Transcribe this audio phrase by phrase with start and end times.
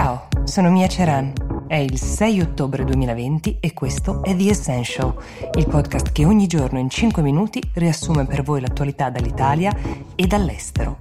[0.00, 1.32] Ciao, sono Mia Ceran.
[1.66, 5.12] È il 6 ottobre 2020 e questo è The Essential,
[5.56, 9.76] il podcast che ogni giorno in 5 minuti riassume per voi l'attualità dall'Italia
[10.14, 10.97] e dall'estero.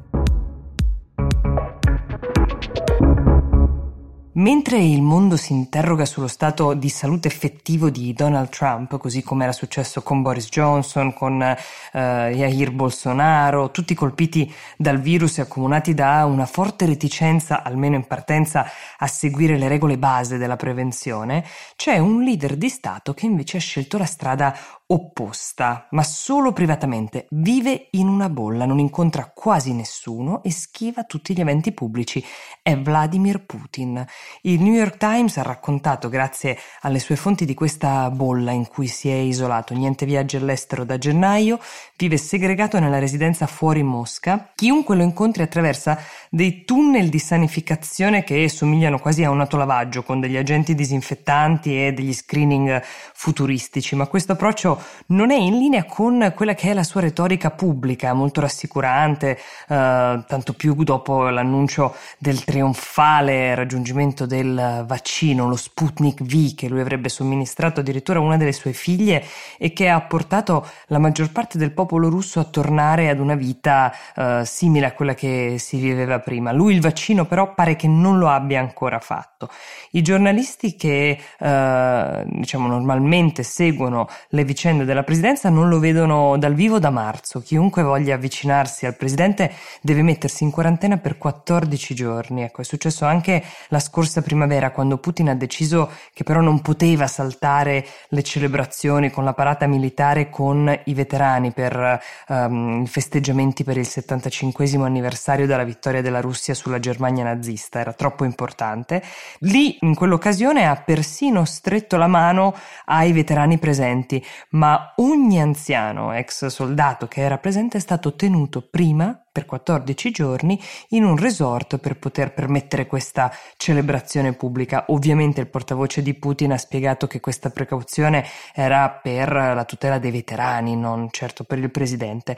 [4.37, 9.45] Mentre il mondo si interroga sullo stato di salute effettivo di Donald Trump, così come
[9.45, 11.55] era successo con Boris Johnson, con eh,
[11.91, 18.69] Jair Bolsonaro, tutti colpiti dal virus e accomunati da una forte reticenza, almeno in partenza,
[18.99, 21.43] a seguire le regole base della prevenzione,
[21.75, 24.55] c'è un leader di Stato che invece ha scelto la strada
[24.89, 27.27] opposta, ma solo privatamente.
[27.31, 32.23] Vive in una bolla, non incontra quasi nessuno e schiva tutti gli eventi pubblici.
[32.61, 34.05] È Vladimir Putin.
[34.43, 38.87] Il New York Times ha raccontato, grazie alle sue fonti, di questa bolla in cui
[38.87, 39.73] si è isolato.
[39.73, 41.59] Niente viaggi all'estero da gennaio,
[41.97, 44.51] vive segregato nella residenza fuori Mosca.
[44.55, 45.99] Chiunque lo incontri attraversa
[46.29, 51.91] dei tunnel di sanificazione che somigliano quasi a un autolavaggio con degli agenti disinfettanti e
[51.91, 54.76] degli screening futuristici, ma questo approccio
[55.07, 60.23] non è in linea con quella che è la sua retorica pubblica, molto rassicurante, eh,
[60.27, 67.09] tanto più dopo l'annuncio del trionfale raggiungimento del vaccino, lo Sputnik V, che lui avrebbe
[67.09, 69.23] somministrato addirittura a una delle sue figlie
[69.57, 73.93] e che ha portato la maggior parte del popolo russo a tornare ad una vita
[74.15, 76.51] eh, simile a quella che si viveva prima.
[76.51, 79.49] Lui il vaccino però pare che non lo abbia ancora fatto.
[79.91, 86.37] I giornalisti che eh, diciamo normalmente seguono le vicende vicende della presidenza non lo vedono
[86.37, 87.39] dal vivo da marzo.
[87.39, 89.49] Chiunque voglia avvicinarsi al presidente
[89.81, 92.41] deve mettersi in quarantena per 14 giorni.
[92.43, 97.07] Ecco, è successo anche la scorsa primavera quando Putin ha deciso che però non poteva
[97.07, 103.85] saltare le celebrazioni con la parata militare con i veterani per um, festeggiamenti per il
[103.85, 107.79] 75 anniversario della vittoria della Russia sulla Germania nazista.
[107.79, 109.01] Era troppo importante.
[109.39, 112.53] Lì, in quell'occasione, ha persino stretto la mano
[112.85, 114.21] ai veterani presenti,
[114.57, 120.59] ma ogni anziano ex soldato che era presente è stato tenuto prima per 14 giorni
[120.89, 124.85] in un resort per poter permettere questa celebrazione pubblica.
[124.87, 128.25] Ovviamente il portavoce di Putin ha spiegato che questa precauzione
[128.55, 132.35] era per la tutela dei veterani, non certo per il presidente.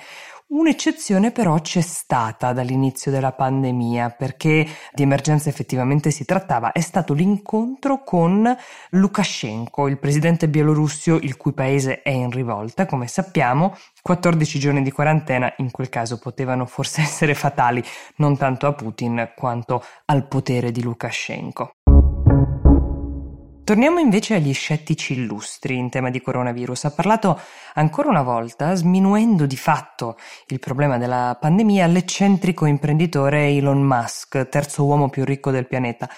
[0.50, 7.14] Un'eccezione però c'è stata dall'inizio della pandemia perché di emergenza effettivamente si trattava, è stato
[7.14, 8.58] l'incontro con
[8.90, 13.78] Lukashenko, il presidente bielorussio il cui paese è in rivolta, come sappiamo,
[14.10, 17.84] 14 giorni di quarantena in quel caso potevano forse essere fatali
[18.16, 21.74] non tanto a Putin quanto al potere di Lukashenko.
[23.64, 26.86] Torniamo invece agli scettici illustri in tema di coronavirus.
[26.86, 27.40] Ha parlato
[27.76, 34.86] ancora una volta, sminuendo di fatto il problema della pandemia, l'eccentrico imprenditore Elon Musk, terzo
[34.86, 36.10] uomo più ricco del pianeta.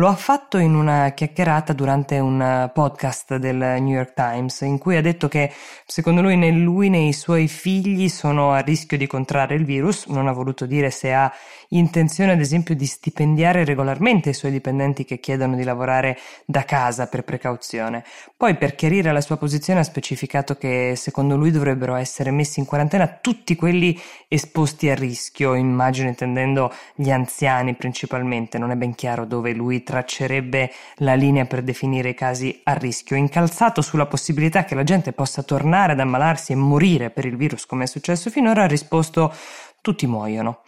[0.00, 4.96] Lo ha fatto in una chiacchierata durante un podcast del New York Times in cui
[4.96, 5.52] ha detto che
[5.84, 10.06] secondo lui né lui né i suoi figli sono a rischio di contrarre il virus,
[10.06, 11.30] non ha voluto dire se ha
[11.72, 17.06] intenzione ad esempio di stipendiare regolarmente i suoi dipendenti che chiedono di lavorare da casa
[17.06, 18.02] per precauzione.
[18.34, 22.64] Poi per chiarire la sua posizione ha specificato che secondo lui dovrebbero essere messi in
[22.64, 29.26] quarantena tutti quelli esposti a rischio, immagino intendendo gli anziani principalmente, non è ben chiaro
[29.26, 34.76] dove lui traccerebbe la linea per definire i casi a rischio, incalzato sulla possibilità che
[34.76, 38.62] la gente possa tornare ad ammalarsi e morire per il virus come è successo finora,
[38.62, 39.34] ha risposto
[39.80, 40.60] tutti muoiono.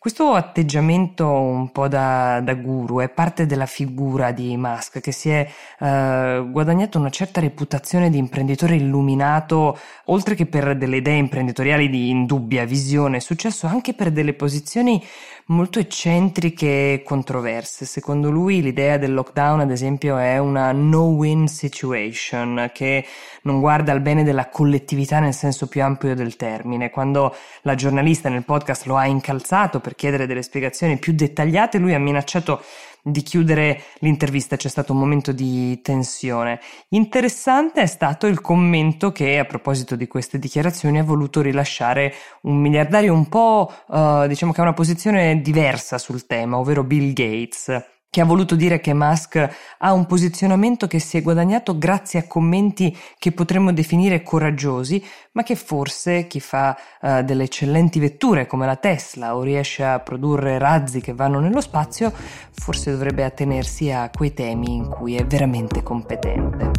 [0.00, 5.28] Questo atteggiamento un po' da, da, guru è parte della figura di Musk che si
[5.28, 5.46] è
[5.78, 12.08] eh, guadagnato una certa reputazione di imprenditore illuminato, oltre che per delle idee imprenditoriali di
[12.08, 15.04] indubbia visione, è successo anche per delle posizioni
[15.50, 17.84] molto eccentriche e controverse.
[17.84, 23.04] Secondo lui l'idea del lockdown, ad esempio, è una no-win situation che
[23.42, 26.90] non guarda al bene della collettività nel senso più ampio del termine.
[26.90, 31.94] Quando la giornalista nel podcast lo ha incalzato per chiedere delle spiegazioni più dettagliate, lui
[31.94, 32.62] ha minacciato
[33.02, 36.60] di chiudere l'intervista, c'è stato un momento di tensione.
[36.90, 42.56] Interessante è stato il commento che a proposito di queste dichiarazioni ha voluto rilasciare un
[42.60, 47.99] miliardario un po' uh, diciamo che ha una posizione diversa sul tema, ovvero Bill Gates
[48.10, 49.48] che ha voluto dire che Musk
[49.78, 55.02] ha un posizionamento che si è guadagnato grazie a commenti che potremmo definire coraggiosi,
[55.32, 60.00] ma che forse chi fa uh, delle eccellenti vetture come la Tesla o riesce a
[60.00, 62.12] produrre razzi che vanno nello spazio,
[62.50, 66.70] forse dovrebbe attenersi a quei temi in cui è veramente competente.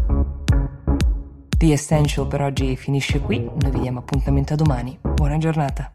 [1.58, 4.98] The Essential per oggi finisce qui, noi vi diamo appuntamento a domani.
[5.02, 5.94] Buona giornata.